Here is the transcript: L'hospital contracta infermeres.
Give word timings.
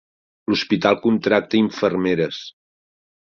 L'hospital 0.51 0.95
contracta 1.03 1.59
infermeres. 1.61 2.41